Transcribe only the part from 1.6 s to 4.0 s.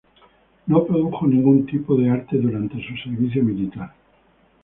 tipo de arte durante su servicio militar.